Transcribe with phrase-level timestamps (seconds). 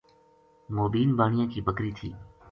[0.75, 2.09] موبین بانیا کی بکری تھی